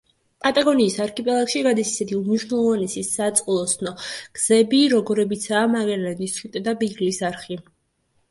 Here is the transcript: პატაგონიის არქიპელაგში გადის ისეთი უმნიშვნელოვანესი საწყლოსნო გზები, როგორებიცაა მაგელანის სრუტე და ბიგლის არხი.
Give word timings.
პატაგონიის 0.43 0.93
არქიპელაგში 1.03 1.59
გადის 1.65 1.89
ისეთი 1.89 2.15
უმნიშვნელოვანესი 2.19 3.03
საწყლოსნო 3.09 3.93
გზები, 4.39 4.79
როგორებიცაა 4.95 5.67
მაგელანის 5.77 6.39
სრუტე 6.39 6.63
და 6.69 6.73
ბიგლის 6.81 7.21
არხი. 7.29 7.59